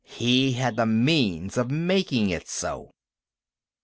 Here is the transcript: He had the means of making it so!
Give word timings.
He 0.07 0.53
had 0.53 0.77
the 0.77 0.87
means 0.87 1.57
of 1.57 1.69
making 1.69 2.31
it 2.31 2.47
so! 2.47 2.95